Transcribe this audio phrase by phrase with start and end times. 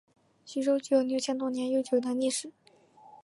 [0.45, 2.51] 徐州具有六千多年悠久的历史。